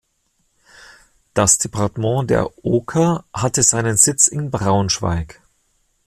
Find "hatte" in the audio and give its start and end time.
3.35-3.61